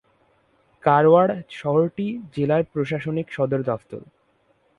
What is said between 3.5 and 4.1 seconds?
দফতর।